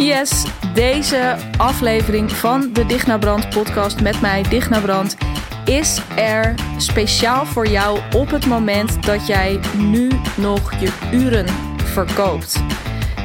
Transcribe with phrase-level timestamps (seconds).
[0.00, 0.44] Yes,
[0.74, 5.16] deze aflevering van de Digna Brand podcast met mij, Digna Brand,
[5.64, 11.46] is er speciaal voor jou op het moment dat jij nu nog je uren
[11.76, 12.62] verkoopt.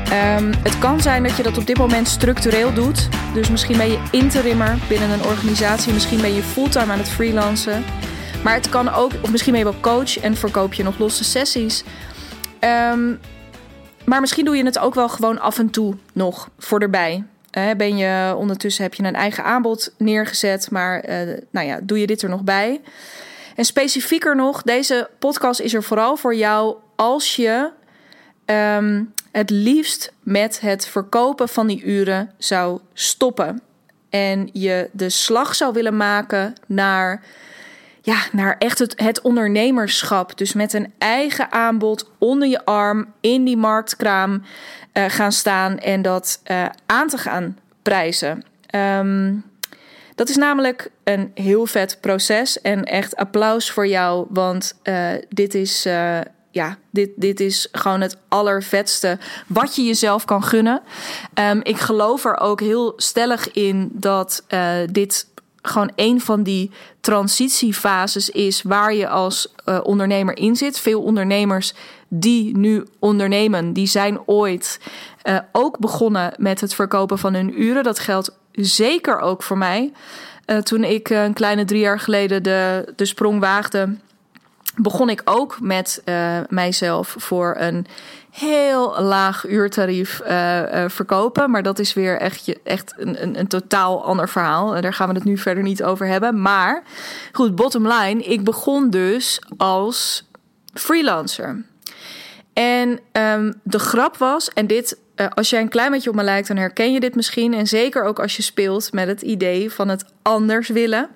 [0.09, 3.09] Ehm, het kan zijn dat je dat op dit moment structureel doet.
[3.33, 7.83] Dus misschien ben je interimmer binnen een organisatie, misschien ben je fulltime aan het freelancen.
[8.43, 11.23] Maar het kan ook, of misschien ben je wel coach en verkoop je nog losse
[11.23, 11.83] sessies.
[12.59, 13.13] Ehm,
[14.05, 17.23] maar misschien doe je het ook wel gewoon af en toe nog voor erbij.
[17.77, 22.07] ben je ondertussen heb je een eigen aanbod neergezet, maar uh, nou ja, doe je
[22.07, 22.81] dit er nog bij?
[23.55, 27.71] En specifieker nog, deze podcast is er vooral voor jou als je
[28.45, 33.61] ehm, het liefst met het verkopen van die uren zou stoppen.
[34.09, 37.23] En je de slag zou willen maken naar
[38.05, 40.37] ja, naar echt het, ondernemerschap.
[40.37, 44.41] Dus met een eigen aanbod onder je arm in die marktkraam
[44.93, 48.43] uh, gaan staan en dat uh, aan te gaan prijzen.
[48.75, 49.43] Um,
[50.15, 55.53] dat is namelijk een heel vet proces en echt applaus voor jou, want uh, dit
[55.53, 55.83] is
[56.51, 60.81] ja, dit, dit is gewoon het allervetste wat je jezelf kan gunnen.
[61.33, 64.45] Um, ik geloof er ook heel stellig in dat
[64.91, 65.27] dit
[65.67, 66.71] gewoon een van die
[67.01, 70.79] transitiefases is waar je als uh, ondernemer in zit.
[70.79, 71.73] Veel ondernemers
[72.07, 74.79] die nu ondernemen, die zijn ooit
[75.23, 77.83] uh, ook begonnen met het verkopen van hun uren.
[77.83, 79.91] Dat geldt zeker ook voor mij.
[80.45, 83.95] Uh, toen ik een kleine drie jaar geleden de, de sprong waagde,
[84.75, 86.01] begon ik ook met
[86.49, 87.87] mijzelf voor een
[88.35, 91.51] heel laag uurtarief uh, uh, verkopen.
[91.51, 94.81] Maar dat is weer echt, echt een, een, een, totaal ander verhaal.
[94.81, 96.41] Daar gaan we het nu verder niet over hebben.
[96.41, 96.83] Maar
[97.31, 98.23] goed, bottom line.
[98.23, 100.29] Ik begon dus als
[100.73, 101.63] freelancer.
[102.53, 104.97] En um, de grap was, en dit,
[105.33, 107.53] als jij een klein beetje op me lijkt, dan herken je dit misschien.
[107.53, 111.09] En zeker ook als je speelt met het idee van het anders willen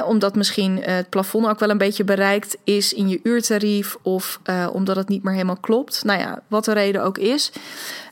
[0.00, 3.96] omdat misschien eh, het plafond ook wel een beetje bereikt is in je uurtarief.
[4.02, 6.04] Of uh, omdat het niet meer helemaal klopt.
[6.04, 7.52] Nou ja, wat de reden ook is.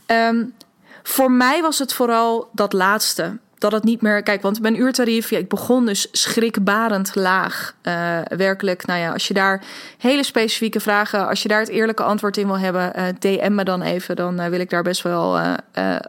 [0.06, 0.54] Um,
[1.02, 3.38] voor mij was het vooral dat laatste.
[3.58, 4.22] Dat het niet meer.
[4.22, 5.30] Kijk, want mijn uurtarief.
[5.30, 7.74] Ja, ik begon dus schrikbarend laag.
[7.82, 8.86] Uh, werkelijk.
[8.86, 9.62] Nou ja, als je daar
[9.98, 11.28] hele specifieke vragen.
[11.28, 13.16] Als je daar het eerlijke antwoord in wil hebben.
[13.18, 14.16] DM me dan even.
[14.16, 15.40] Dan wil ik daar best wel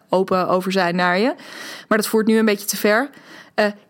[0.10, 1.34] open over zijn naar je.
[1.88, 3.10] Maar dat voert nu een beetje te ver.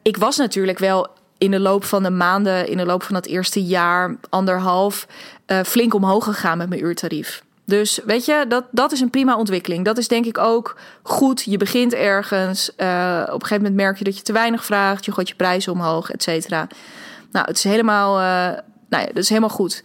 [0.02, 1.08] ik was natuurlijk wel
[1.42, 5.08] in de loop van de maanden, in de loop van het eerste jaar, anderhalf,
[5.48, 7.44] uh, flink omhoog gegaan met mijn uurtarief.
[7.66, 9.86] Dus weet je, dat, dat is een prima ontwikkeling.
[9.86, 11.44] Dat is denk ik ook goed.
[11.44, 12.72] Je begint ergens.
[12.78, 15.06] Uh, op een gegeven moment merk je dat je te weinig vraagt.
[15.06, 16.68] Je gooit je prijzen omhoog, et cetera.
[17.32, 18.58] Nou, het is helemaal, uh,
[18.90, 19.84] nou ja, dat is helemaal goed.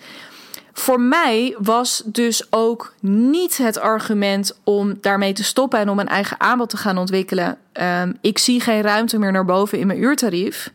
[0.72, 6.08] Voor mij was dus ook niet het argument om daarmee te stoppen en om een
[6.08, 7.58] eigen aanbod te gaan ontwikkelen.
[7.72, 10.72] Um, ik zie geen ruimte meer naar boven in mijn uurtarief.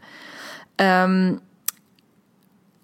[0.81, 1.39] Um,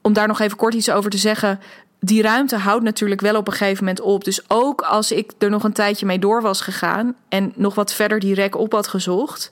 [0.01, 1.59] om daar nog even kort iets over te zeggen.
[1.99, 4.23] Die ruimte houdt natuurlijk wel op een gegeven moment op.
[4.23, 7.93] Dus ook als ik er nog een tijdje mee door was gegaan en nog wat
[7.93, 9.49] verder die rek op had gezocht,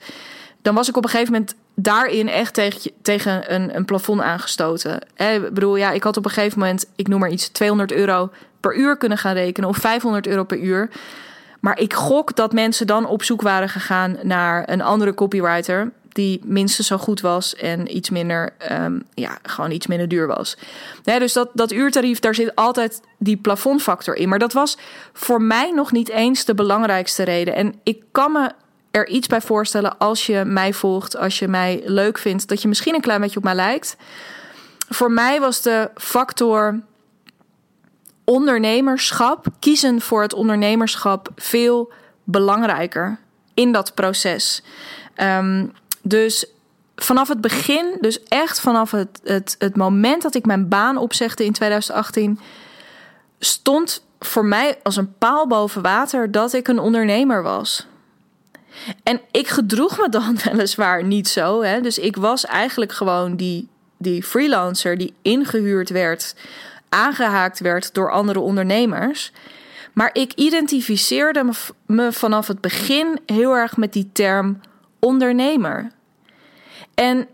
[0.61, 4.99] dan was ik op een gegeven moment daarin echt tegen, tegen een, een plafond aangestoten.
[5.15, 8.29] Ik bedoel, ja, ik had op een gegeven moment, ik noem maar iets, 200 euro
[8.59, 10.89] per uur kunnen gaan rekenen of 500 euro per uur.
[11.59, 16.41] Maar ik gok dat mensen dan op zoek waren gegaan naar een andere copywriter die
[16.43, 20.57] minstens zo goed was en iets minder, um, ja, gewoon iets minder duur was.
[21.03, 24.29] Dus dat, dat uurtarief, daar zit altijd die plafondfactor in.
[24.29, 24.77] Maar dat was
[25.13, 27.55] voor mij nog niet eens de belangrijkste reden.
[27.55, 28.51] En ik kan me
[28.91, 32.67] er iets bij voorstellen als je mij volgt, als je mij leuk vindt, dat je
[32.67, 33.97] misschien een klein beetje op mij lijkt.
[34.89, 36.79] Voor mij was de factor
[38.23, 41.91] ondernemerschap, kiezen voor het ondernemerschap, veel
[42.23, 43.19] belangrijker
[43.53, 44.63] in dat proces.
[45.17, 45.73] Um,
[46.07, 46.45] dus
[46.95, 51.45] vanaf het begin, dus echt vanaf het, het, het moment dat ik mijn baan opzegde
[51.45, 52.39] in 2018,
[53.39, 57.87] stond voor mij als een paal boven water dat ik een ondernemer was.
[59.03, 61.61] En ik gedroeg me dan weliswaar niet zo.
[61.61, 61.81] Hè?
[61.81, 66.35] Dus ik was eigenlijk gewoon die, die freelancer die ingehuurd werd,
[66.89, 69.31] aangehaakt werd door andere ondernemers.
[69.93, 71.51] Maar ik identificeerde
[71.85, 74.59] me vanaf het begin heel erg met die term
[74.99, 75.91] ondernemer.
[76.95, 77.27] En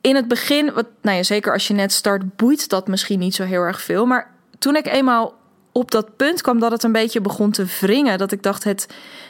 [0.00, 3.34] in het begin, wat, nou ja, zeker als je net start, boeit dat misschien niet
[3.34, 4.06] zo heel erg veel.
[4.06, 5.34] Maar toen ik eenmaal
[5.72, 8.86] op dat punt kwam dat het een beetje begon te wringen, dat ik dacht, het,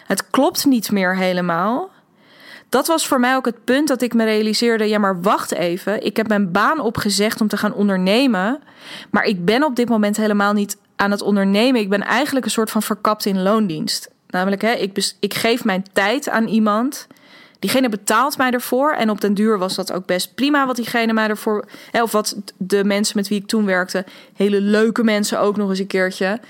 [0.06, 1.90] het klopt niet meer helemaal.
[2.68, 6.04] Dat was voor mij ook het punt dat ik me realiseerde: ja, maar wacht even.
[6.04, 8.62] Ik heb mijn baan opgezegd om te gaan ondernemen.
[9.10, 11.80] Maar ik ben op dit moment helemaal niet aan het ondernemen.
[11.80, 15.84] Ik ben eigenlijk een soort van verkapt in loondienst Namelijk, hè, ik, ik geef mijn
[15.92, 17.06] tijd aan iemand.
[17.64, 18.92] Diegene betaalt mij ervoor.
[18.92, 21.64] En op den duur was dat ook best prima wat diegene mij ervoor.
[21.92, 24.04] Of wat de mensen met wie ik toen werkte.
[24.34, 26.40] Hele leuke mensen ook nog eens een keertje.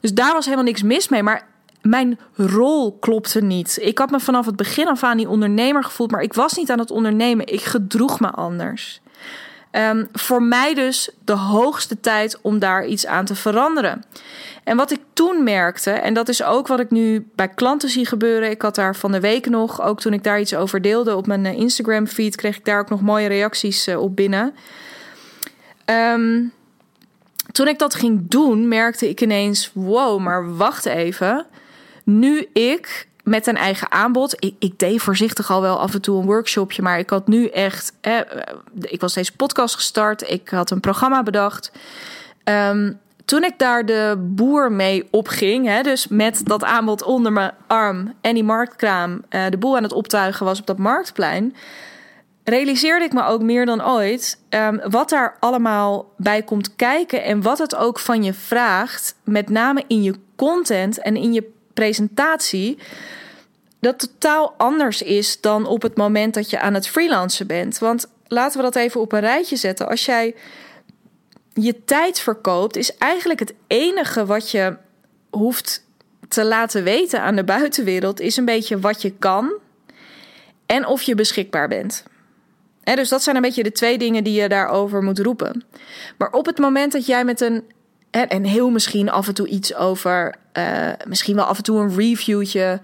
[0.00, 1.22] Dus daar was helemaal niks mis mee.
[1.22, 1.46] Maar
[1.82, 3.78] mijn rol klopte niet.
[3.80, 6.10] Ik had me vanaf het begin af aan die ondernemer gevoeld.
[6.10, 7.46] Maar ik was niet aan het ondernemen.
[7.46, 9.00] Ik gedroeg me anders.
[9.78, 14.04] Um, voor mij dus de hoogste tijd om daar iets aan te veranderen.
[14.64, 18.06] En wat ik toen merkte, en dat is ook wat ik nu bij klanten zie
[18.06, 18.50] gebeuren.
[18.50, 21.26] Ik had daar van de week nog, ook toen ik daar iets over deelde op
[21.26, 24.54] mijn eh, Instagram feed, kreeg ik daar ook nog mooie reacties eh, op binnen.
[25.84, 26.52] Um,
[27.52, 31.46] toen ik dat ging doen, merkte ik ineens: wow, maar wacht even.
[32.04, 34.34] Nu ik met een eigen aanbod.
[34.38, 37.46] Ik, ik, deed voorzichtig al wel af en toe een workshopje, maar ik had nu
[37.46, 37.92] echt.
[38.00, 38.16] Eh,
[38.80, 40.30] ik was deze podcast gestart.
[40.30, 41.72] Ik had een programma bedacht.
[42.44, 42.98] Um,
[43.28, 48.14] toen ik daar de boer mee opging, hè, dus met dat aanbod onder mijn arm
[48.20, 51.54] en die marktkraam, uh, de boel aan het optuigen was op dat marktplein,
[52.44, 57.42] realiseerde ik me ook meer dan ooit um, wat daar allemaal bij komt kijken en
[57.42, 62.78] wat het ook van je vraagt, met name in je content en in je presentatie,
[63.80, 67.78] dat totaal anders is dan op het moment dat je aan het freelancen bent.
[67.78, 69.88] Want laten we dat even op een rijtje zetten.
[69.88, 70.34] Als jij
[71.52, 74.76] je tijd verkoopt, is eigenlijk het enige wat je
[75.30, 75.84] hoeft
[76.28, 79.52] te laten weten aan de buitenwereld, is een beetje wat je kan
[80.66, 82.04] en of je beschikbaar bent.
[82.84, 85.64] dus dat zijn een beetje de twee dingen die je daarover moet roepen.
[86.18, 87.76] Maar op het moment dat jij met een.
[88.26, 90.34] En heel misschien af en toe iets over.
[90.58, 92.80] Uh, misschien wel af en toe een reviewtje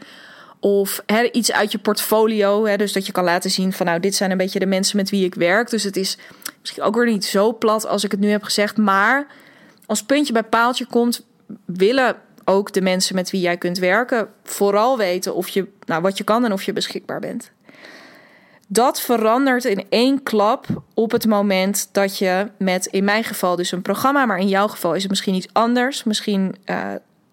[0.61, 1.03] of
[1.33, 2.77] iets uit je portfolio.
[2.77, 5.11] dus dat je kan laten zien van nou, dit zijn een beetje de mensen met
[5.11, 5.71] wie ik werk.
[5.71, 6.19] Dus het is
[6.61, 8.77] misschien ook weer niet zo plat als ik het nu heb gezegd.
[8.77, 9.27] Maar
[9.87, 11.27] als puntje bij paaltje komt,
[11.65, 16.19] willen ook de mensen met wie jij kunt werken vooral weten of je, nou, wat
[16.19, 17.51] je kan en of je beschikbaar bent.
[18.69, 23.73] Dat verandert in één klap op het moment dat je met, in mijn geval dus
[23.73, 26.05] een programma, maar in jouw geval is het misschien iets anders.
[26.05, 26.91] Misschien uh,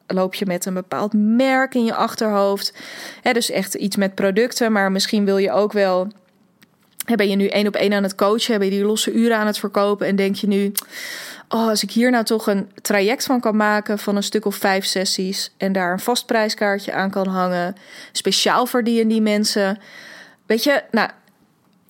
[0.08, 2.74] loop je met een bepaald merk in je achterhoofd.
[3.32, 6.08] dus echt iets met producten, maar misschien wil je ook wel.
[7.16, 8.58] Ben je nu één op één aan het coachen?
[8.58, 10.08] Ben je die losse uren aan het verkopen?
[10.08, 10.72] En denk je nu,
[11.50, 14.56] oh, als ik hier nou toch een traject van kan maken van een stuk of
[14.56, 17.76] vijf sessies en daar een vast prijskaartje aan kan hangen,
[18.12, 19.80] speciaal voor die en die mensen.
[20.46, 21.10] Weet je, nou,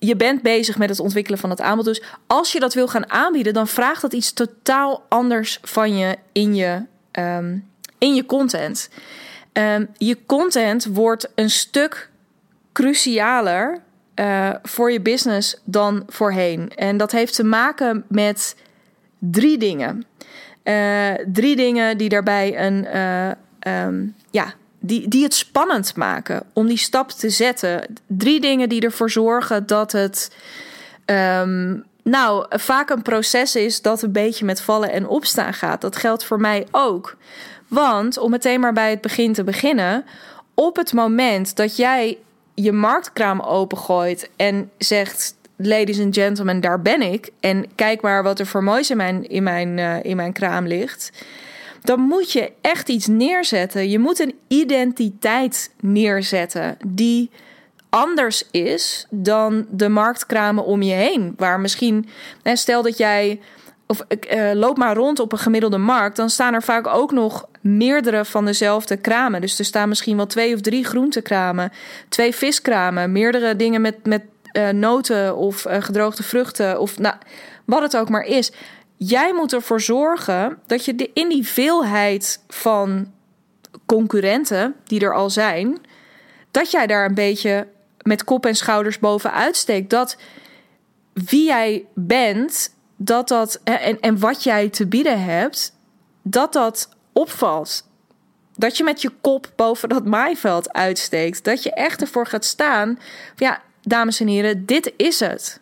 [0.04, 1.84] je bent bezig met het ontwikkelen van het aanbod.
[1.84, 6.16] Dus als je dat wil gaan aanbieden, dan vraagt dat iets totaal anders van je
[6.32, 7.56] in je, ehm,
[7.98, 8.88] in je content.
[9.52, 12.10] Um, je content wordt een stuk
[12.72, 13.80] crucialer
[14.14, 16.70] uh, voor je business dan voorheen.
[16.74, 18.56] En dat heeft te maken met
[19.18, 20.04] drie dingen.
[20.64, 26.66] Uh, drie dingen die daarbij een, uh, um, ja, die, die het spannend maken om
[26.66, 27.84] die stap te zetten.
[28.06, 30.30] Drie dingen die ervoor zorgen dat het.
[31.06, 35.80] Um, nou, vaak een proces is dat een beetje met vallen en opstaan gaat.
[35.80, 37.16] Dat geldt voor mij ook.
[37.68, 40.04] Want om meteen maar bij het begin te beginnen,
[40.54, 42.18] op het moment dat jij
[42.54, 47.30] je marktkraam opengooit en zegt: Ladies and gentlemen, daar ben ik.
[47.40, 50.66] En kijk maar wat er voor moois in mijn, in mijn, uh, in mijn kraam
[50.66, 51.10] ligt.
[51.82, 53.90] Dan moet je echt iets neerzetten.
[53.90, 57.30] Je moet een identiteit neerzetten die
[57.88, 61.34] anders is dan de marktkramen om je heen.
[61.36, 62.08] Waar misschien,
[62.42, 63.40] stel dat jij
[63.86, 67.48] of uh, loop maar rond op een gemiddelde markt, dan staan er vaak ook nog
[67.60, 69.40] meerdere van dezelfde kramen.
[69.40, 71.72] Dus er staan misschien wel twee of drie groentekramen,
[72.08, 74.22] twee viskramen, meerdere dingen met, met
[74.52, 77.14] uh, noten of uh, gedroogde vruchten of nou,
[77.64, 78.52] wat het ook maar is.
[79.04, 83.12] Jij moet ervoor zorgen dat je de, in die veelheid van
[83.86, 85.78] concurrenten die er al zijn,
[86.50, 87.68] dat jij daar een beetje
[88.02, 89.90] met kop en schouders bovenuit steekt.
[89.90, 90.16] Dat
[91.12, 95.76] wie jij bent dat dat en, en wat jij te bieden hebt,
[96.22, 97.88] dat dat opvalt.
[98.56, 101.44] Dat je met je kop boven dat maaiveld uitsteekt.
[101.44, 102.98] Dat je echt ervoor gaat staan.
[103.36, 105.61] Ja, dames en heren, dit is het.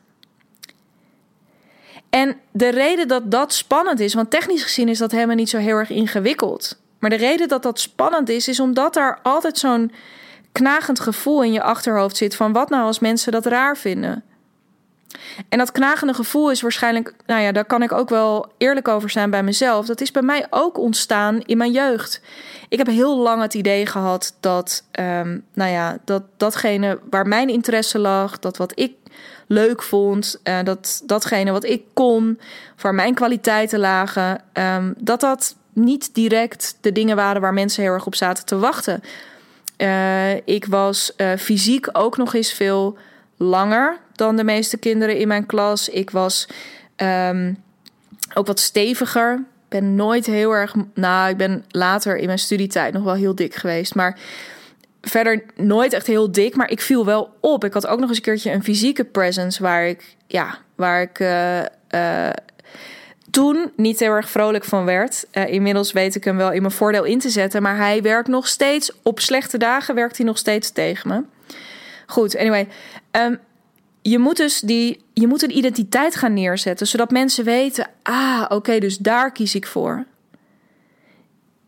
[2.11, 5.59] En de reden dat dat spannend is, want technisch gezien is dat helemaal niet zo
[5.59, 6.79] heel erg ingewikkeld.
[6.99, 9.93] Maar de reden dat dat spannend is, is omdat daar altijd zo'n
[10.53, 14.25] knagend gevoel in je achterhoofd zit van wat nou als mensen dat raar vinden.
[15.49, 19.11] En dat knagende gevoel is waarschijnlijk, nou ja, daar kan ik ook wel eerlijk over
[19.11, 19.87] zijn bij mezelf.
[19.87, 22.21] Dat is bij mij ook ontstaan in mijn jeugd.
[22.69, 27.49] Ik heb heel lang het idee gehad dat, um, nou ja, dat datgene waar mijn
[27.49, 28.93] interesse lag, dat wat ik
[29.53, 32.41] leuk vond, uh, dat datgene wat ik kon,
[32.81, 37.93] waar mijn kwaliteiten lagen, um, dat dat niet direct de dingen waren waar mensen heel
[37.93, 39.03] erg op zaten te wachten.
[40.45, 42.99] ik was fysiek ook nog eens veel
[43.37, 45.89] langer dan de meeste kinderen in mijn klas.
[45.89, 46.49] Ik was
[46.97, 47.53] ehm,
[48.35, 49.45] ook wat steviger.
[49.69, 50.75] Ben nooit heel erg.
[50.95, 53.95] Nou, ik ben later in mijn studietijd nog wel heel dik geweest.
[53.95, 54.19] Maar
[55.01, 56.57] verder nooit echt heel dik.
[56.57, 57.65] Maar ik viel wel op.
[57.65, 60.17] Ik had ook nog eens een keertje een fysieke presence waar ik.
[60.27, 61.19] Ja, waar ik.
[61.19, 62.31] Uh,
[63.31, 65.27] toen niet heel erg vrolijk van werd.
[65.33, 67.63] Uh, inmiddels weet ik hem wel in mijn voordeel in te zetten.
[67.63, 68.93] Maar hij werkt nog steeds.
[69.03, 71.23] Op slechte dagen werkt hij nog steeds tegen me.
[72.07, 72.69] Goed, anyway.
[73.11, 73.39] Um,
[74.03, 78.79] je moet dus die, je moet een identiteit gaan neerzetten, zodat mensen weten: ah, oké,
[78.79, 80.05] dus daar kies ik voor.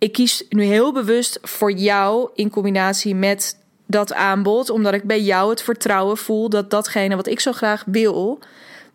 [0.02, 5.20] Ik kies nu heel bewust voor jou in combinatie met dat aanbod, omdat ik bij
[5.20, 8.38] jou het vertrouwen voel dat datgene wat ik zo graag wil,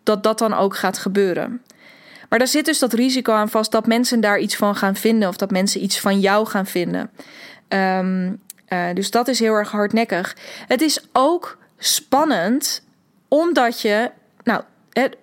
[0.02, 1.62] dat dat dan ook gaat gebeuren.
[2.28, 5.28] Maar daar zit dus dat risico aan vast dat mensen daar iets van gaan vinden
[5.28, 7.10] of dat mensen iets van jou gaan vinden.
[7.68, 10.36] Um, uh, dus dat is heel erg hardnekkig.
[10.66, 12.82] Het is ook spannend
[13.28, 14.10] omdat je,
[14.42, 14.62] nou,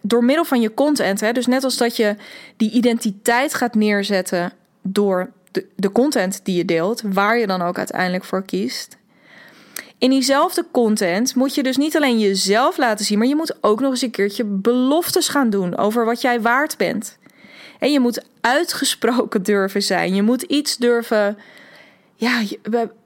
[0.01, 2.15] door middel van je content, dus net als dat je
[2.58, 5.30] die identiteit gaat neerzetten door
[5.75, 8.97] de, content die je deelt, waar je dan ook uiteindelijk voor kiest.
[9.97, 13.79] In diezelfde content moet je dus niet alleen jezelf laten zien, maar je moet ook
[13.79, 17.17] nog eens een keertje beloftes gaan doen over wat jij waard bent.
[17.79, 20.15] En je moet uitgesproken durven zijn.
[20.15, 21.38] Je moet iets durven,
[22.15, 22.41] ja,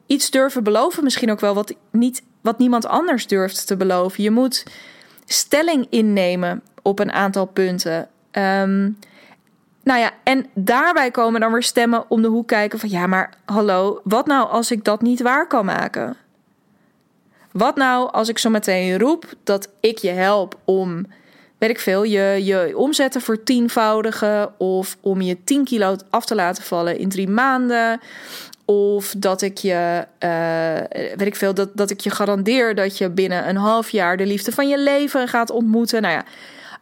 [0.06, 4.24] iets durven beloven, misschien ook wel wat, niet, wat niemand anders durft te beloven.
[4.24, 4.63] Je moet
[5.25, 8.10] stelling innemen op een aantal punten.
[8.32, 8.98] Um,
[9.89, 13.34] nou ja, en daarbij komen dan weer stemmen om de hoek kijken van ja, maar
[13.46, 16.17] hallo, wat nou als ik dat niet waar kan maken?
[17.51, 21.05] Wat nou als ik zo meteen roep dat ik je help om,
[21.58, 26.36] weet ik veel, je, je omzetten voor tienvoudigen of om je 10 kilo af te
[26.36, 28.00] laten vallen in drie maanden
[28.65, 33.10] of dat ik je, uh, weet ik veel, dat, dat ik je garandeer dat je
[33.10, 36.01] binnen een half jaar de liefde van je leven gaat ontmoeten.
[36.01, 36.24] Nou ja,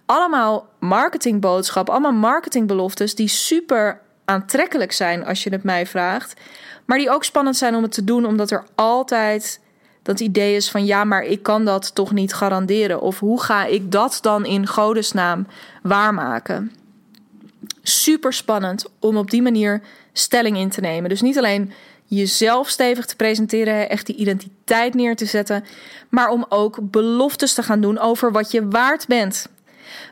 [0.07, 6.33] allemaal marketingboodschappen, allemaal marketingbeloftes die super aantrekkelijk zijn als je het mij vraagt.
[6.85, 9.59] Maar die ook spannend zijn om het te doen, omdat er altijd
[10.03, 13.01] dat idee is van ja, maar ik kan dat toch niet garanderen.
[13.01, 15.47] Of hoe ga ik dat dan in godesnaam
[15.83, 16.71] waarmaken?
[17.83, 19.81] Super spannend om op die manier
[20.13, 21.09] stelling in te nemen.
[21.09, 21.73] Dus niet alleen
[22.05, 25.63] jezelf stevig te presenteren, echt die identiteit neer te zetten,
[26.09, 29.47] maar om ook beloftes te gaan doen over wat je waard bent.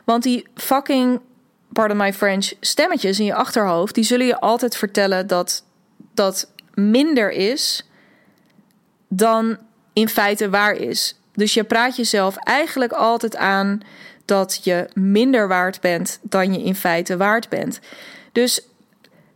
[0.04, 1.20] Want die fucking,
[1.72, 5.64] pardon my French, stemmetjes in je achterhoofd, die zullen je altijd vertellen dat
[6.14, 7.88] dat minder is
[9.08, 9.58] dan
[9.92, 11.20] in feite waar is.
[11.34, 13.80] Dus je praat jezelf eigenlijk altijd aan
[14.24, 17.80] dat je minder waard bent dan je in feite waard bent.
[18.32, 18.60] Dus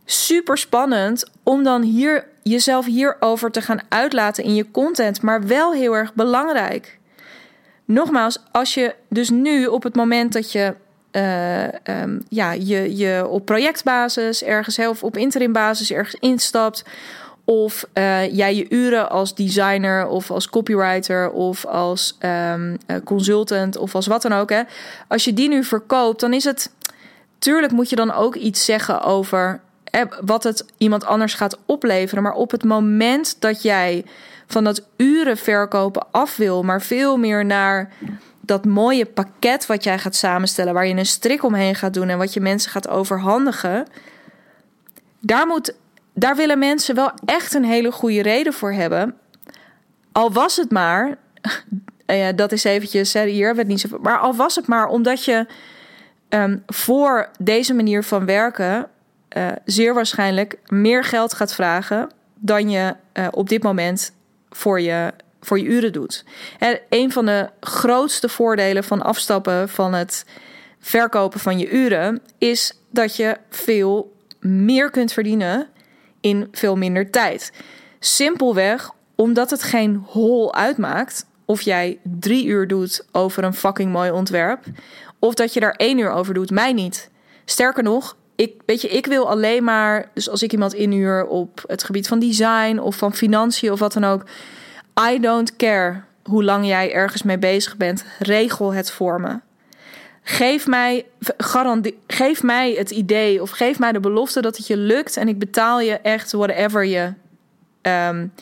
[0.05, 5.73] super spannend om dan hier jezelf hierover te gaan uitlaten in je content, maar wel
[5.73, 6.99] heel erg belangrijk.
[7.85, 10.73] Nogmaals, als je dus nu op het moment dat je
[11.11, 11.63] uh,
[12.01, 16.83] um, ja, je, je op projectbasis ergens of op interimbasis ergens instapt.
[17.45, 23.95] Of uh, jij je uren als designer of als copywriter of als um, consultant of
[23.95, 24.49] als wat dan ook.
[24.49, 24.61] Hè,
[25.07, 26.71] als je die nu verkoopt, dan is het.
[27.39, 29.61] Tuurlijk moet je dan ook iets zeggen over
[30.21, 32.23] wat het iemand anders gaat opleveren.
[32.23, 34.05] Maar op het moment dat jij
[34.47, 37.91] van dat uren verkopen af wil, maar veel meer naar
[38.41, 42.17] dat mooie pakket wat jij gaat samenstellen, waar je een strik omheen gaat doen en
[42.17, 43.87] wat je mensen gaat overhandigen,
[45.19, 45.75] daar, moet,
[46.13, 49.17] daar willen mensen wel echt een hele goede reden voor hebben.
[50.11, 51.17] Al was het maar,
[52.05, 55.45] ja, dat is eventjes, hier werd niet zo, maar al was het maar omdat je
[56.29, 58.89] um, voor deze manier van werken
[59.37, 64.13] uh, zeer waarschijnlijk meer geld gaat vragen dan je uh, op dit moment
[64.49, 66.25] voor je, voor je uren doet.
[66.59, 70.25] En een van de grootste voordelen van afstappen van het
[70.79, 75.67] verkopen van je uren is dat je veel meer kunt verdienen
[76.21, 77.51] in veel minder tijd.
[77.99, 84.11] Simpelweg omdat het geen hol uitmaakt of jij drie uur doet over een fucking mooi
[84.11, 84.63] ontwerp,
[85.19, 86.49] of dat je daar één uur over doet.
[86.49, 87.09] Mij niet.
[87.45, 91.63] Sterker nog, ik, weet je, ik wil alleen maar, dus als ik iemand inhuur op
[91.67, 94.23] het gebied van design of van financiën of wat dan ook,
[95.09, 99.39] I don't care hoe lang jij ergens mee bezig bent, regel het voor me.
[100.23, 101.05] Geef mij,
[101.37, 105.27] garantie, geef mij het idee of geef mij de belofte dat het je lukt en
[105.27, 107.13] ik betaal je echt whatever je
[107.81, 108.33] um,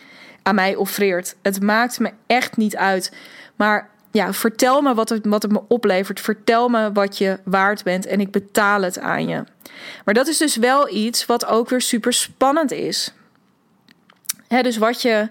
[0.43, 1.35] aan mij offreert.
[1.41, 3.13] Het maakt me echt niet uit.
[3.55, 6.19] Maar ja, vertel me wat het, wat het me oplevert.
[6.19, 9.43] Vertel me wat je waard bent en ik betaal het aan je.
[10.05, 13.13] Maar dat is dus wel iets wat ook weer super spannend is.
[14.47, 15.29] Dus wat je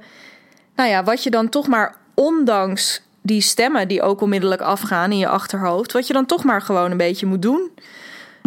[0.78, 5.18] nou ja, wat je dan toch maar ondanks die stemmen die ook onmiddellijk afgaan in
[5.18, 7.70] je achterhoofd, wat je dan toch maar gewoon een beetje moet doen.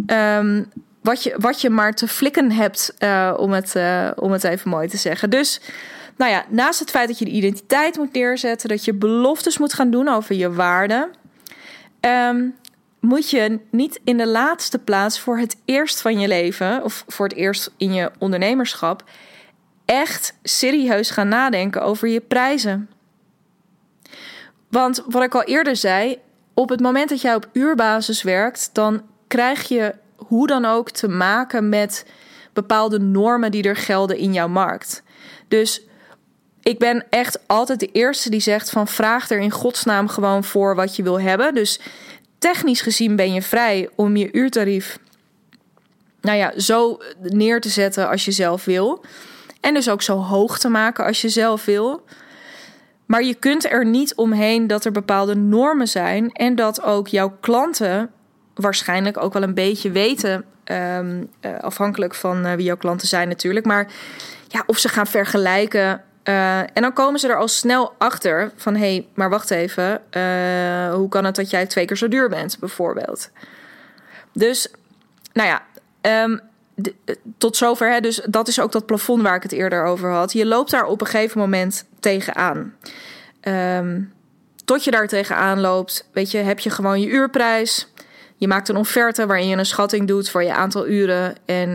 [0.05, 0.63] Ehm,
[1.01, 4.70] wat, je, wat je maar te flikken hebt, uh, om, het, uh, om het even
[4.70, 5.29] mooi te zeggen.
[5.29, 5.62] Dus,
[6.17, 9.74] nou ja, naast het feit dat je de identiteit moet neerzetten, dat je beloftes moet
[9.74, 11.10] gaan doen over je waarden,
[12.01, 12.55] um,
[13.01, 17.27] moet je niet in de laatste plaats voor het eerst van je leven, of voor
[17.27, 19.03] het eerst in je ondernemerschap,
[19.86, 22.89] echt serieus gaan nadenken over je prijzen.
[24.70, 26.20] Want wat ik al eerder zei,
[26.53, 31.08] op het moment dat jij op uurbasis werkt, dan krijg je hoe dan ook te
[31.08, 32.05] maken met
[32.53, 35.03] bepaalde normen die er gelden in jouw markt.
[35.48, 35.81] Dus
[36.62, 40.75] ik ben echt altijd de eerste die zegt van vraag er in godsnaam gewoon voor
[40.75, 41.53] wat je wil hebben.
[41.53, 41.79] Dus
[42.41, 45.00] technisch gezien ben je vrij om je uurtarief
[46.21, 49.05] nou ja, zo neer te zetten als je zelf wil.
[49.60, 52.03] En dus ook zo hoog te maken als je zelf wil.
[53.05, 57.38] Maar je kunt er niet omheen dat er bepaalde normen zijn en dat ook jouw
[57.39, 58.10] klanten
[58.55, 63.27] waarschijnlijk ook wel een beetje weten, um, uh, afhankelijk van uh, wie jouw klanten zijn
[63.27, 63.91] natuurlijk, maar
[64.48, 66.03] ja, of ze gaan vergelijken.
[66.24, 70.01] Uh, en dan komen ze er al snel achter van hé, hey, maar wacht even,
[70.94, 73.30] hoe kan het dat jij twee keer zo duur bent, bijvoorbeeld?
[74.34, 74.72] Dus,
[75.34, 75.62] nou ja,
[76.25, 76.42] um,
[77.38, 77.92] tot zover.
[77.92, 80.34] Hè, dus dat is ook dat plafond waar ik het eerder over had.
[80.34, 82.75] Je loopt daar op een gegeven moment tegenaan.
[83.42, 84.13] Um,
[84.66, 87.88] tot je daar tegenaan loopt, weet je, heb je gewoon je uurprijs.
[88.36, 91.36] Je maakt een offerte waarin je een schatting doet voor je aantal uren.
[91.46, 91.72] En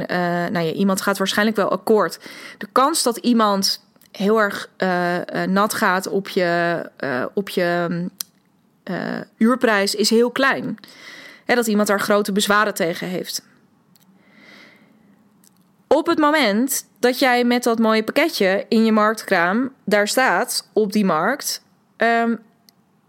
[0.52, 2.18] nou ja, iemand gaat waarschijnlijk wel akkoord.
[2.58, 3.84] De kans dat iemand
[4.16, 8.04] heel erg uh, nat gaat op je, uh, op je
[9.38, 10.78] uurprijs is heel klein.
[11.44, 13.42] Hè, dat iemand daar grote bezwaren tegen heeft.
[15.86, 20.92] Op het moment dat jij met dat mooie pakketje in je marktkraam daar staat op
[20.92, 21.62] die markt,
[21.96, 22.38] um,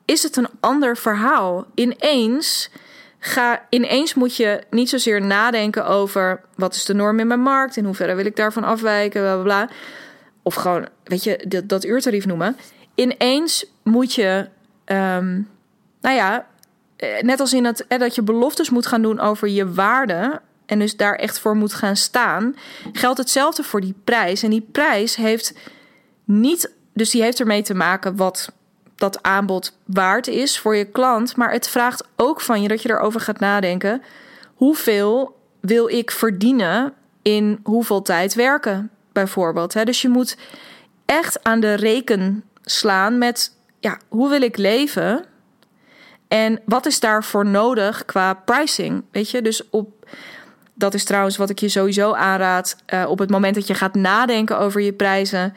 [0.05, 1.65] is het een ander verhaal.
[1.75, 2.69] Ineens,
[3.19, 7.77] ga, ineens moet je niet zozeer nadenken over wat is de norm in mijn markt,
[7.77, 9.69] in hoeverre wil ik daarvan afwijken, bla bla bla.
[10.47, 12.57] Of gewoon, weet je, dat, dat uurtarief noemen.
[12.95, 14.47] Ineens moet je,
[14.85, 15.49] um,
[16.01, 16.47] nou ja,
[16.95, 20.79] eh, net als in het dat je beloftes moet gaan doen over je waarde en
[20.79, 22.55] dus daar echt voor moet gaan staan,
[22.91, 24.43] geldt hetzelfde voor die prijs.
[24.43, 25.53] En die prijs heeft
[26.23, 28.51] niet, dus die heeft ermee te maken wat
[28.95, 32.89] dat aanbod waard is voor je klant, maar het vraagt ook van je dat je
[32.89, 34.01] erover gaat nadenken:
[34.53, 39.85] hoeveel wil ik verdienen in hoeveel tijd werken, bijvoorbeeld.
[39.85, 40.37] Dus je moet
[41.05, 45.25] echt aan de reken slaan met ja, hoe wil ik leven?
[46.27, 49.03] En wat is daarvoor nodig qua pricing?
[49.11, 50.05] Weet je, dus op
[50.73, 52.75] dat is trouwens wat ik je sowieso aanraad.
[52.93, 55.53] Uh, op het moment dat je gaat nadenken over je prijzen,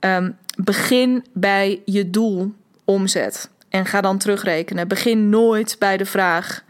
[0.00, 2.52] um, begin bij je doel
[2.84, 3.50] omzet.
[3.68, 4.88] En ga dan terugrekenen.
[4.88, 6.64] Begin nooit bij de vraag: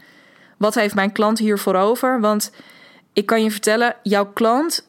[0.57, 2.19] wat heeft mijn klant hiervoor over?
[2.19, 2.51] Want
[3.13, 4.87] ik kan je vertellen, jouw klant.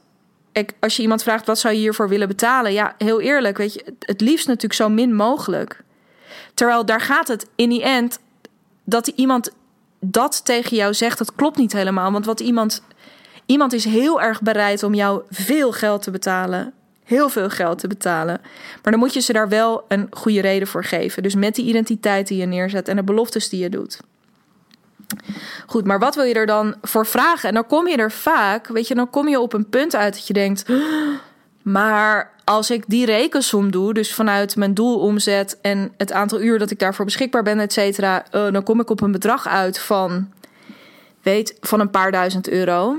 [0.80, 3.94] Als je iemand vraagt wat zou je hiervoor willen betalen, ja, heel eerlijk, weet je,
[3.98, 5.82] het liefst natuurlijk zo min mogelijk.
[6.54, 8.18] Terwijl daar gaat het in die end
[8.84, 9.50] dat iemand
[10.00, 12.12] dat tegen jou zegt, dat klopt niet helemaal.
[12.12, 12.82] Want wat iemand
[13.46, 16.72] Iemand is heel erg bereid om jou veel geld te betalen.
[17.04, 18.40] Heel veel geld te betalen.
[18.82, 21.22] Maar dan moet je ze daar wel een goede reden voor geven.
[21.22, 24.00] Dus met die identiteit die je neerzet en de beloftes die je doet.
[25.66, 27.48] Goed, maar wat wil je er dan voor vragen?
[27.48, 30.14] En dan kom je er vaak, weet je, dan kom je op een punt uit
[30.14, 30.64] dat je denkt.
[31.62, 36.70] Maar als ik die rekensom doe, dus vanuit mijn doelomzet en het aantal uur dat
[36.70, 40.28] ik daarvoor beschikbaar ben, et cetera, uh, dan kom ik op een bedrag uit van,
[41.22, 42.96] weet, van een paar duizend euro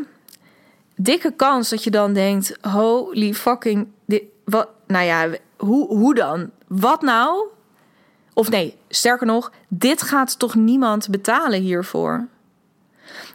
[0.95, 3.87] dikke kans dat je dan denkt: holy fucking.
[4.05, 6.49] Dit, wat, nou ja, hoe, hoe dan?
[6.67, 7.45] Wat nou?
[8.33, 12.27] Of nee, sterker nog, dit gaat toch niemand betalen hiervoor?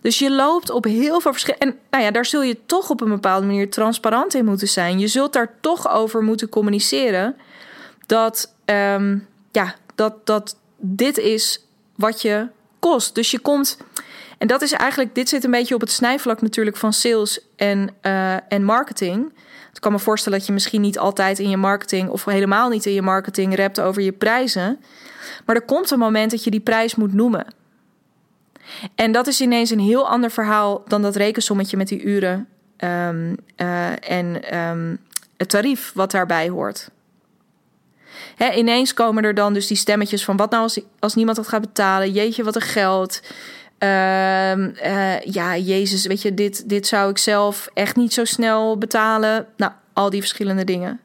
[0.01, 1.67] Dus je loopt op heel veel verschillende.
[1.67, 4.99] En nou ja, daar zul je toch op een bepaalde manier transparant in moeten zijn.
[4.99, 7.37] Je zult daar toch over moeten communiceren.
[8.07, 13.15] Dat, um, ja, dat, dat dit is wat je kost.
[13.15, 13.79] Dus je komt.
[14.39, 17.95] En dat is eigenlijk, dit zit een beetje op het snijvlak natuurlijk van sales en,
[18.03, 19.33] uh, en marketing.
[19.75, 22.87] Ik kan me voorstellen dat je misschien niet altijd in je marketing of helemaal niet
[22.87, 24.81] in je marketing rept over je prijzen.
[25.47, 27.47] Maar er komt een moment dat je die prijs moet noemen.
[28.95, 33.37] En dat is ineens een heel ander verhaal dan dat rekensommetje met die uren um,
[33.57, 34.99] uh, en um,
[35.37, 36.91] het tarief wat daarbij hoort.
[38.55, 41.61] Ineens komen er dan dus die stemmetjes van wat nou als, als niemand dat gaat
[41.61, 42.13] betalen?
[42.13, 43.21] Jeetje, wat een geld.
[43.79, 48.79] Uh, uh, ja, Jezus, weet je, dit, dit zou ik zelf echt niet zo snel
[48.79, 49.47] betalen.
[49.57, 51.01] Nou, al die verschillende dingen.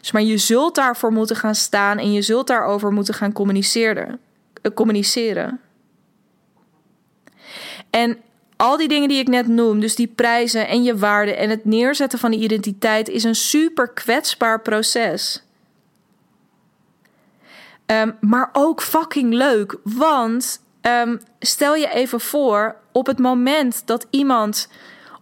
[0.00, 4.20] Dus maar je zult daarvoor moeten gaan staan en je zult daarover moeten gaan communiceren.
[4.62, 5.60] Eh, communiceren.
[7.90, 8.18] En
[8.56, 11.64] al die dingen die ik net noem, dus die prijzen en je waarde en het
[11.64, 15.44] neerzetten van die identiteit, is een super kwetsbaar proces.
[17.86, 24.06] Ehm, maar ook fucking leuk, want ehm, stel je even voor, op het moment dat
[24.10, 24.68] iemand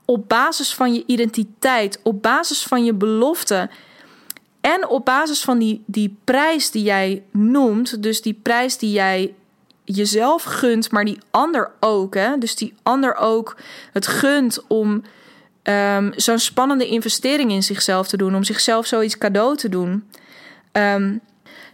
[0.04, 3.70] op basis van je identiteit, op basis van je belofte
[4.62, 9.34] en op basis van die, die prijs die jij noemt, dus die prijs die jij
[9.84, 12.14] jezelf gunt, maar die ander ook.
[12.14, 12.38] Hè?
[12.38, 13.56] Dus die ander ook
[13.92, 15.02] het gunt om
[15.62, 20.08] um, zo'n spannende investering in zichzelf te doen, om zichzelf zoiets cadeau te doen.
[20.72, 21.20] Um,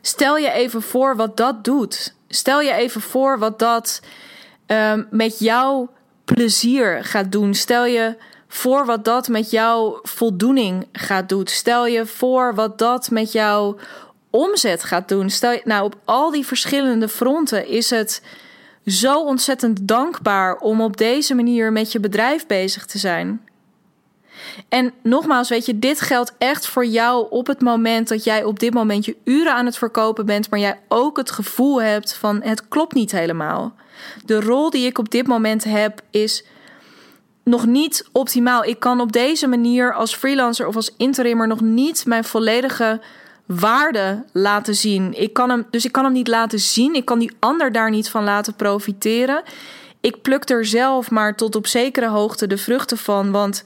[0.01, 2.15] stel je even voor wat dat doet.
[2.29, 4.01] Stel je even voor wat dat
[4.67, 5.91] um, met jouw
[6.25, 7.55] plezier gaat doen.
[7.55, 8.17] Stel je
[8.49, 11.47] voor wat dat met jouw voldoening gaat doen.
[11.47, 13.77] Stel je voor wat dat met jouw
[14.31, 15.31] omzet gaat doen.
[15.31, 18.23] Stel je, nou, op al die verschillende fronten is het
[18.87, 23.47] zo ontzettend dankbaar om op deze manier met je bedrijf bezig te zijn.
[24.69, 28.59] En nogmaals, weet je, dit geldt echt voor jou op het moment dat jij op
[28.59, 32.43] dit moment je uren aan het verkopen bent, maar jij ook het gevoel hebt van
[32.43, 33.75] het klopt niet helemaal.
[34.25, 36.45] De rol die ik op dit moment heb is
[37.49, 38.65] nog niet optimaal.
[38.65, 43.01] Ik kan op deze manier als freelancer of als interimmer nog niet mijn volledige
[43.47, 45.21] waarde laten zien.
[45.21, 46.95] Ik kan hem, dus ik kan hem niet laten zien.
[46.95, 49.43] Ik kan die ander daar niet van laten profiteren.
[50.01, 53.31] Ik pluk er zelf maar tot op zekere hoogte de vruchten van.
[53.31, 53.65] Want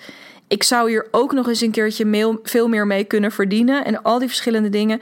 [0.48, 3.84] ik zou hier ook nog eens een keertje veel meer mee kunnen verdienen.
[3.84, 5.00] En al die verschillende dingen.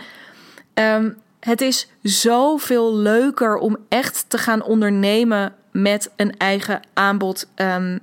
[0.75, 7.47] Um, het is zoveel leuker om echt te gaan ondernemen met een eigen aanbod.
[7.57, 8.01] Um,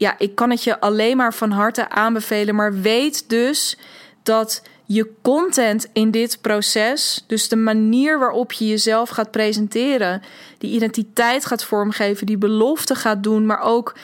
[0.00, 2.54] ja, ik kan het je alleen maar van harte aanbevelen.
[2.54, 3.78] Maar weet dus
[4.22, 10.22] dat je content in dit proces, dus de manier waarop je jezelf gaat presenteren,
[10.58, 13.94] die identiteit gaat vormgeven, die belofte gaat doen, maar ook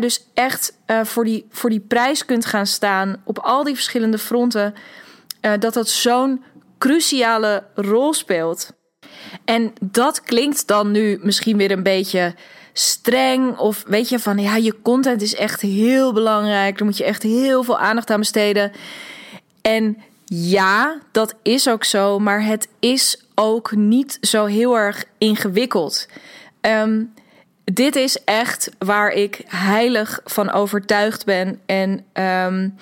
[0.00, 4.18] dus echt uh, voor, die, voor die prijs kunt gaan staan op al die verschillende
[4.18, 4.74] fronten,
[5.40, 6.44] uh, dat dat zo'n
[6.78, 8.72] cruciale rol speelt.
[9.44, 12.34] En dat klinkt dan nu misschien weer een beetje
[12.80, 17.04] streng of weet je van ja, je content is echt heel belangrijk, daar moet je
[17.04, 18.72] echt heel veel aandacht aan besteden.
[19.62, 26.08] En ja, dat is ook zo, maar het is ook niet zo heel erg ingewikkeld.
[26.60, 27.12] Um,
[27.64, 31.60] dit is echt waar ik heilig van overtuigd ben.
[31.66, 32.76] En um,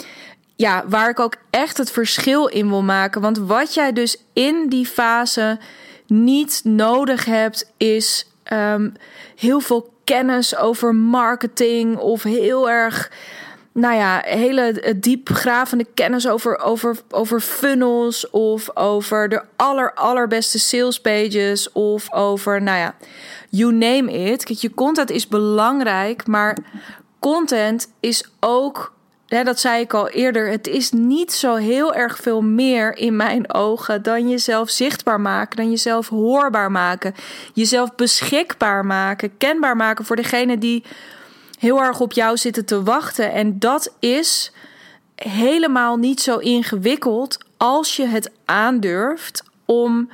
[0.57, 3.21] ja, waar ik ook echt het verschil in wil maken.
[3.21, 5.59] Want wat jij dus in die fase
[6.07, 8.93] niet nodig hebt, is um,
[9.35, 13.11] heel veel kennis over marketing of heel erg
[13.79, 20.59] nou ja, hele eh, diepgravende kennis over, over, over funnels of over de aller, allerbeste
[20.59, 22.95] sales pages of over, nou ja,
[23.49, 24.45] you name it.
[24.45, 26.59] Kijk, je content is belangrijk, maar
[27.19, 28.93] content is ook,
[29.29, 33.17] hè, dat zei ik al eerder, het is niet zo heel erg veel meer in
[33.17, 37.15] mijn ogen dan jezelf zichtbaar maken, dan jezelf hoorbaar maken,
[37.55, 40.85] jezelf beschikbaar maken, kenbaar maken voor degene die
[41.59, 43.33] heel erg op jou zitten te wachten.
[43.33, 44.53] En dat is
[45.15, 50.11] helemaal niet zo ingewikkeld als je het aandurft om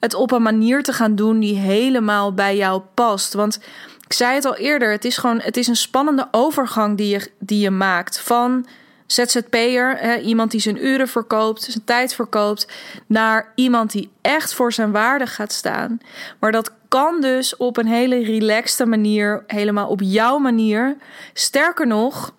[0.00, 3.34] het op een manier te gaan doen die helemaal bij jou past.
[3.34, 3.60] Want
[4.06, 7.30] ik zei het al eerder, het is gewoon het is een spannende overgang die je,
[7.38, 8.66] die je maakt van
[9.06, 12.68] ZZP'er, iemand die zijn uren verkoopt, zijn tijd verkoopt,
[13.06, 16.00] naar iemand die echt voor zijn waarde gaat staan.
[16.38, 20.96] Maar dat kan dus op een hele relaxte manier, helemaal op jouw manier.
[21.32, 22.34] Sterker nog,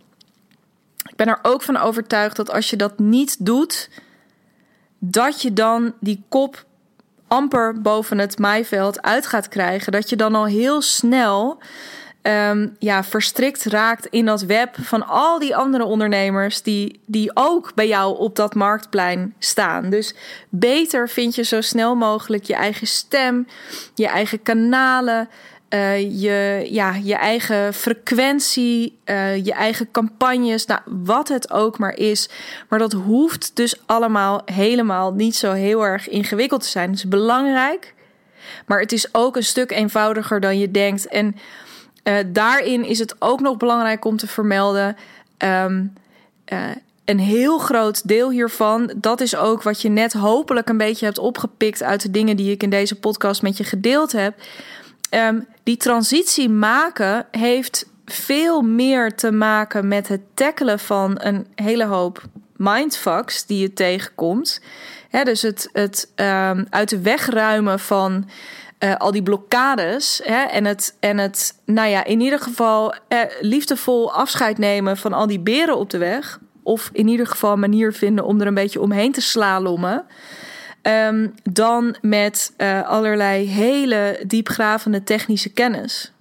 [1.09, 3.89] ik ben er ook van overtuigd dat als je dat niet doet,
[4.99, 6.65] dat je dan die kop
[7.27, 9.91] amper boven het maaiveld uit gaat krijgen.
[9.91, 11.59] Dat je dan al heel snel
[12.21, 17.71] um, ja, verstrikt raakt in dat web van al die andere ondernemers die, die ook
[17.75, 19.89] bij jou op dat marktplein staan.
[19.89, 20.15] Dus
[20.49, 23.47] beter vind je zo snel mogelijk je eigen stem,
[23.95, 25.29] je eigen kanalen.
[25.69, 31.95] Uh, je, ja, je eigen frequentie, uh, je eigen campagnes, nou, wat het ook maar
[31.95, 32.29] is.
[32.69, 36.89] Maar dat hoeft dus allemaal helemaal niet zo heel erg ingewikkeld te zijn.
[36.89, 37.93] Het is belangrijk,
[38.65, 41.07] maar het is ook een stuk eenvoudiger dan je denkt.
[41.07, 41.35] En
[42.03, 44.97] uh, daarin is het ook nog belangrijk om te vermelden.
[45.43, 45.65] Uh,
[47.05, 51.17] een heel groot deel hiervan, dat is ook wat je net hopelijk een beetje hebt
[51.17, 54.35] opgepikt uit de dingen die ik in deze podcast met je gedeeld heb.
[55.11, 61.85] Um, die transitie maken heeft veel meer te maken met het tackelen van een hele
[61.85, 62.21] hoop
[62.55, 64.61] mindfucks die je tegenkomt.
[65.23, 68.29] Dus het, het um, uit de weg ruimen van
[68.79, 70.21] uh, al die blokkades.
[70.23, 75.13] Hè, en, het, en het, nou ja, in ieder geval uh, liefdevol afscheid nemen van
[75.13, 76.39] al die beren op de weg.
[76.63, 80.05] Of in ieder geval manier vinden om er een beetje omheen te slalommen.
[80.81, 86.11] Um, dan met uh, allerlei hele diepgravende technische kennis.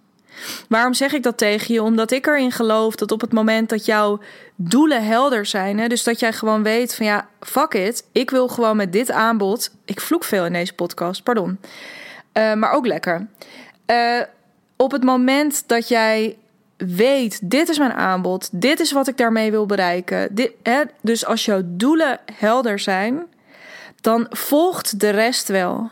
[0.69, 1.83] Waarom zeg ik dat tegen je?
[1.83, 4.21] Omdat ik erin geloof dat op het moment dat jouw
[4.57, 8.49] doelen helder zijn, hè, dus dat jij gewoon weet van ja, fuck it, ik wil
[8.49, 9.71] gewoon met dit aanbod.
[9.85, 11.59] Ik vloek veel in deze podcast, pardon.
[12.33, 13.27] Uh, maar ook lekker.
[13.87, 14.21] Uh,
[14.77, 16.37] op het moment dat jij
[16.77, 20.35] weet, dit is mijn aanbod, dit is wat ik daarmee wil bereiken.
[20.35, 23.27] Dit, hè, dus als jouw doelen helder zijn,
[24.07, 25.91] dan volgt de rest wel.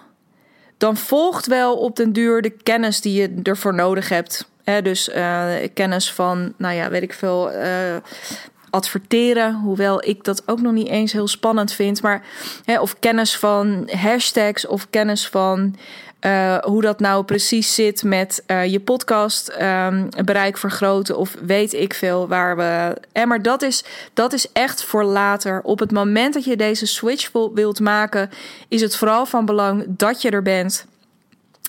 [0.79, 4.49] Dan volgt wel op den duur de kennis die je ervoor nodig hebt.
[4.65, 7.97] Hè, dus uh, kennis van, nou ja, weet ik veel, uh,
[8.75, 9.55] adverteren.
[9.55, 12.03] Hoewel ik dat ook nog niet eens heel spannend vind.
[12.03, 12.23] Maar,
[12.65, 15.77] hè, of kennis van hashtags of kennis van
[16.21, 21.73] uh, hoe dat nou precies zit met uh, je podcast um, bereik vergroten of weet
[21.73, 22.97] ik veel waar we.
[23.13, 23.85] En maar dat is,
[24.15, 25.61] dat is echt voor later.
[25.63, 28.31] Op het moment dat je deze switch wilt maken,
[28.69, 30.87] is het vooral van belang dat je er bent.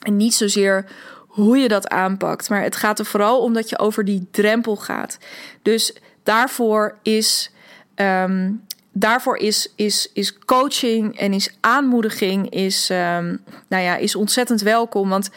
[0.01, 0.85] En niet zozeer
[1.27, 2.49] hoe je dat aanpakt.
[2.49, 5.17] Maar het gaat er vooral om dat je over die drempel gaat.
[5.61, 5.93] Dus
[6.25, 7.51] daarvoor is
[7.95, 8.65] um,
[8.97, 15.09] daarvoor is, is, is coaching en is aanmoediging is, um, nou ja, is ontzettend welkom.
[15.09, 15.29] Want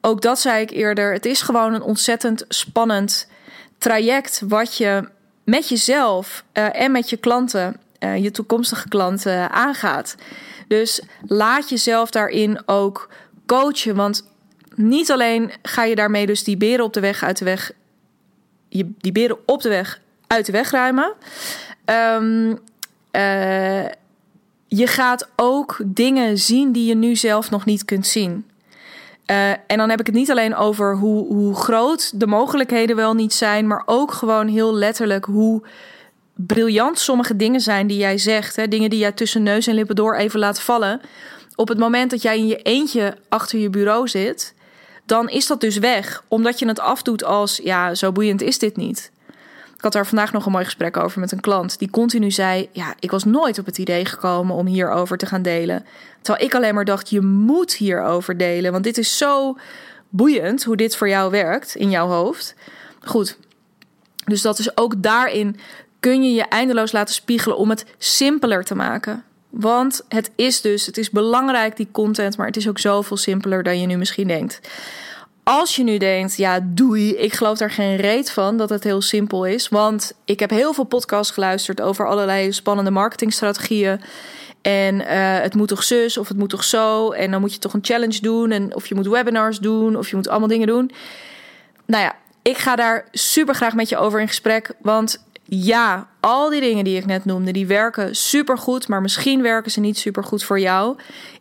[0.00, 1.12] ook dat zei ik eerder.
[1.12, 3.28] Het is gewoon een ontzettend spannend
[3.78, 5.08] traject wat je
[5.44, 10.14] met jezelf uh, en met je klanten, uh, je toekomstige klanten, aangaat.
[10.68, 13.10] Dus laat jezelf daarin ook
[13.46, 13.96] coachen.
[13.96, 14.28] Want
[14.74, 17.72] niet alleen ga je daarmee dus die beren op de weg uit de weg,
[18.68, 20.00] je, die beren op de weg
[20.32, 21.12] uit de weg ruimen.
[21.84, 22.58] Um,
[23.12, 23.86] uh,
[24.66, 28.44] je gaat ook dingen zien die je nu zelf nog niet kunt zien.
[29.26, 33.14] Uh, en dan heb ik het niet alleen over hoe, hoe groot de mogelijkheden wel
[33.14, 35.62] niet zijn, maar ook gewoon heel letterlijk hoe
[36.34, 38.56] briljant sommige dingen zijn die jij zegt.
[38.56, 38.68] Hè?
[38.68, 41.00] Dingen die jij tussen neus en lippen door even laat vallen.
[41.54, 44.54] Op het moment dat jij in je eentje achter je bureau zit,
[45.06, 46.24] dan is dat dus weg.
[46.28, 49.10] Omdat je het afdoet als, ja, zo boeiend is dit niet.
[49.80, 52.68] Ik had daar vandaag nog een mooi gesprek over met een klant die continu zei:
[52.72, 55.86] Ja, ik was nooit op het idee gekomen om hierover te gaan delen.
[56.22, 59.56] Terwijl ik alleen maar dacht: Je moet hierover delen, want dit is zo
[60.08, 62.54] boeiend hoe dit voor jou werkt in jouw hoofd.
[63.04, 63.38] Goed,
[64.24, 65.60] dus dat is ook daarin
[66.00, 69.24] kun je je eindeloos laten spiegelen om het simpeler te maken.
[69.48, 73.62] Want het is dus, het is belangrijk die content, maar het is ook zoveel simpeler
[73.62, 74.60] dan je nu misschien denkt.
[75.42, 79.00] Als je nu denkt, ja, doei, ik geloof daar geen reet van dat het heel
[79.00, 79.68] simpel is.
[79.68, 84.00] Want ik heb heel veel podcasts geluisterd over allerlei spannende marketingstrategieën.
[84.62, 85.04] En uh,
[85.40, 87.10] het moet toch zus of het moet toch zo.
[87.10, 88.50] En dan moet je toch een challenge doen.
[88.50, 90.90] En of je moet webinars doen of je moet allemaal dingen doen.
[91.86, 94.72] Nou ja, ik ga daar super graag met je over in gesprek.
[94.82, 98.88] Want ja, al die dingen die ik net noemde, die werken super goed.
[98.88, 100.96] Maar misschien werken ze niet super goed voor jou.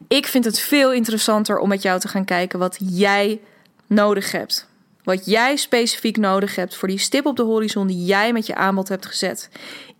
[0.07, 3.39] Ik vind het veel interessanter om met jou te gaan kijken wat jij
[3.89, 4.67] nodig hebt.
[5.03, 8.55] Wat jij specifiek nodig hebt voor die stip op de horizon die jij met je
[8.55, 9.49] aanbod hebt gezet.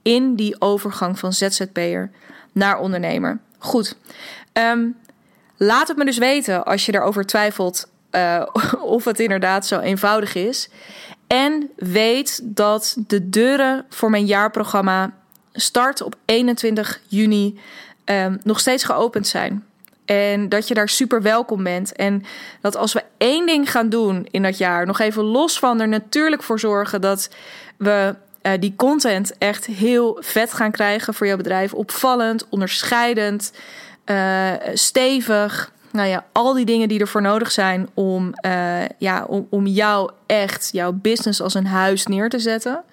[0.02, 2.12] In die overgang van ZZP'er
[2.52, 3.40] naar ondernemer.
[3.58, 3.96] Goed.
[4.54, 4.98] Um,
[5.58, 8.46] laat het me dus weten als je erover twijfelt uh,
[8.82, 10.70] of het inderdaad zo eenvoudig is.
[11.28, 15.14] En weet dat de deuren voor mijn jaarprogramma
[15.54, 17.60] start op 21 juni
[18.06, 19.66] um, nog steeds geopend zijn.
[20.10, 21.96] En dat je daar super welkom bent.
[21.96, 22.24] En
[22.62, 25.88] dat als we één ding gaan doen in dat jaar, nog even los van er
[25.88, 27.30] natuurlijk voor zorgen dat
[27.78, 31.74] we uh, die content echt heel vet gaan krijgen voor jouw bedrijf.
[31.74, 33.54] Opvallend, onderscheidend,
[34.06, 35.72] uh, stevig.
[35.92, 40.12] Nou ja, al die dingen die ervoor nodig zijn om, uh, ja, om, om jou
[40.26, 42.84] echt, jouw business als een huis neer te zetten.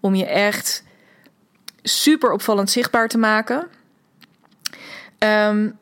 [0.00, 0.84] Om je echt
[1.82, 3.66] super opvallend zichtbaar te maken.
[5.18, 5.78] Um,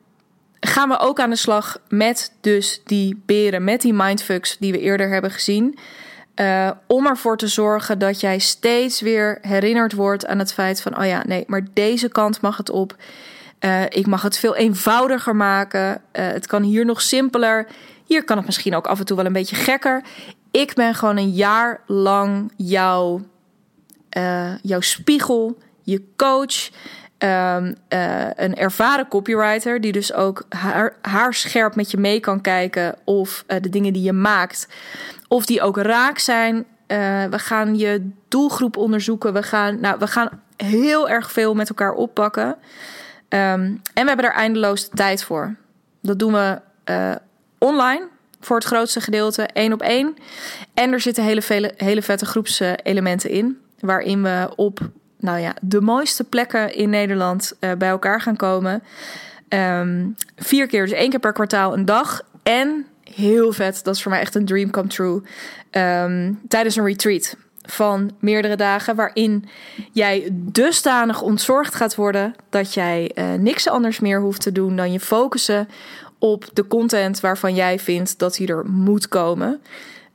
[0.67, 4.79] gaan we ook aan de slag met dus die beren, met die mindfucks die we
[4.79, 5.79] eerder hebben gezien.
[6.37, 10.99] Uh, om ervoor te zorgen dat jij steeds weer herinnerd wordt aan het feit van:
[10.99, 12.97] oh ja, nee, maar deze kant mag het op.
[13.61, 15.91] Uh, ik mag het veel eenvoudiger maken.
[15.91, 17.67] Uh, het kan hier nog simpeler.
[18.05, 20.05] Hier kan het misschien ook af en toe wel een beetje gekker.
[20.51, 23.21] Ik ben gewoon een jaar lang jouw,
[24.63, 26.71] jouw spiegel, je coach.
[27.25, 32.41] Um, uh, een ervaren copywriter die dus ook haar, haar scherp met je mee kan
[32.41, 34.69] kijken of uh, de dingen die je maakt,
[35.29, 36.57] of die ook raak zijn.
[36.57, 39.33] Uh, we gaan je doelgroep onderzoeken.
[39.33, 42.57] We gaan, nou, we gaan heel erg veel met elkaar oppakken.
[43.29, 45.55] Ehm, en we hebben er eindeloos tijd voor.
[46.01, 46.61] Dat doen we
[47.59, 48.09] online
[48.41, 50.17] voor het grootste gedeelte, één op één.
[50.75, 54.81] En er zitten hele, vele, hele vette groepselementen in, waarin we op
[55.23, 58.83] nou ja, de mooiste plekken in Nederland uh, bij elkaar gaan komen.
[59.49, 62.23] Um, vier keer, dus één keer per kwartaal een dag.
[62.43, 65.23] En heel vet, dat is voor mij echt een dream come true.
[65.71, 69.45] Um, tijdens een retreat van meerdere dagen, waarin
[69.93, 74.93] jij dusdanig ontzorgd gaat worden dat jij uh, niks anders meer hoeft te doen dan
[74.93, 75.69] je focussen
[76.19, 79.61] op de content waarvan jij vindt dat hij er moet komen.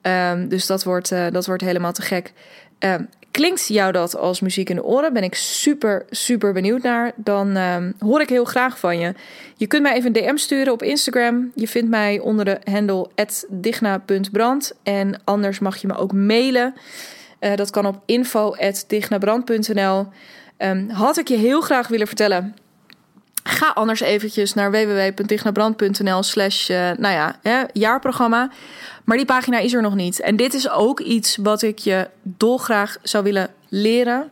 [0.01, 2.33] Um, dus dat wordt, uh, dat wordt helemaal te gek.
[3.37, 5.13] Klinkt jou dat als muziek in de oren?
[5.13, 7.11] Ben ik super, super benieuwd naar.
[7.15, 9.13] Dan um, hoor ik heel graag van je.
[9.55, 11.51] Je kunt mij even een DM sturen op Instagram.
[11.55, 13.09] Je vindt mij onder de handle
[13.49, 14.73] digna.brand.
[14.83, 16.73] En anders mag je me ook mailen.
[17.39, 20.07] Uh, dat kan op info.dignabrand.nl.
[20.57, 22.55] Um, had ik je heel graag willen vertellen
[23.49, 28.51] Ga anders eventjes naar www.dignabrand.nl slash uh, nou ja, hè, jaarprogramma.
[29.03, 30.19] Maar die pagina is er nog niet.
[30.19, 34.31] En dit is ook iets wat ik je dolgraag zou willen leren.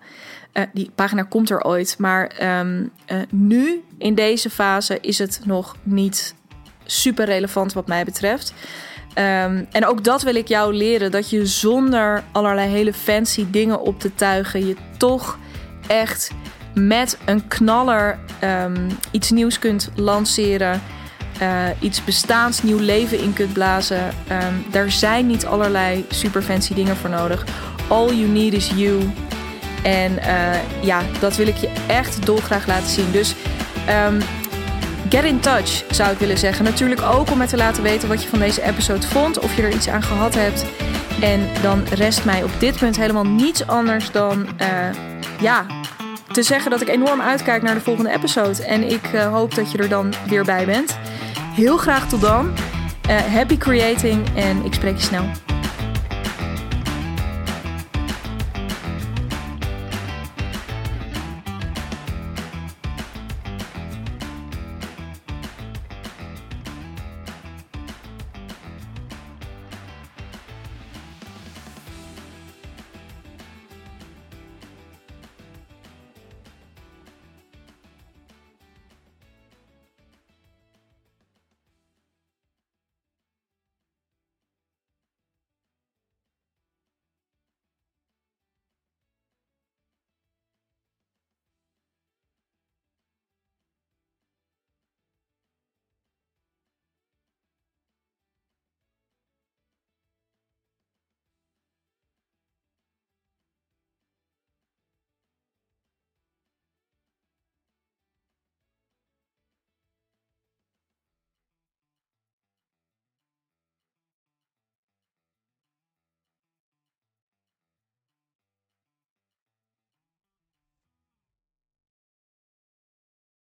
[0.54, 1.96] Uh, die pagina komt er ooit.
[1.98, 6.36] Maar um, uh, nu, in deze fase, is het nog niet
[6.86, 8.54] super relevant wat mij betreft.
[9.10, 11.12] Um, en ook dat wil ik jou leren.
[11.12, 14.68] Dat je zonder allerlei hele fancy dingen op te tuigen...
[14.68, 15.38] je toch
[15.88, 16.32] echt
[16.76, 20.82] met een knaller um, iets nieuws kunt lanceren.
[21.42, 24.04] Uh, iets bestaans, nieuw leven in kunt blazen.
[24.32, 27.46] Um, daar zijn niet allerlei super fancy dingen voor nodig.
[27.88, 29.14] All you need is you.
[29.84, 33.12] En uh, ja, dat wil ik je echt dolgraag laten zien.
[33.12, 33.36] Dus
[34.08, 34.22] um,
[35.10, 36.66] get in touch zou ik willen zeggen.
[36.66, 39.40] Natuurlijk ook om me te laten weten wat je van deze episode vond.
[39.40, 40.66] Of je er iets aan gehad hebt.
[41.22, 44.68] En dan rest mij op dit punt helemaal niets anders dan uh,
[45.42, 45.66] ja,
[46.36, 48.64] te zeggen dat ik enorm uitkijk naar de volgende episode.
[48.64, 50.98] En ik uh, hoop dat je er dan weer bij bent.
[51.54, 52.54] Heel graag tot dan.
[53.10, 55.45] Uh, happy creating en ik spreek je snel.